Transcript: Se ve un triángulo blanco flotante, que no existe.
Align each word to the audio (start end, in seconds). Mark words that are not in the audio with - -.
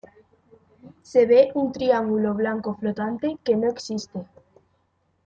Se 1.03 1.27
ve 1.27 1.51
un 1.53 1.71
triángulo 1.71 2.33
blanco 2.33 2.73
flotante, 2.75 3.37
que 3.43 3.55
no 3.55 3.69
existe. 3.69 4.25